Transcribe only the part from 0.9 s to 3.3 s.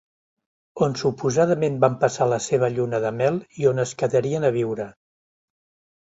suposadament van passar la seva lluna de